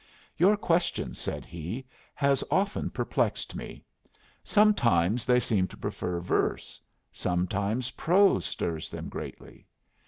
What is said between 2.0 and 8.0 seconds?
"has often perplexed me. Sometimes they seem to prefer verse; sometimes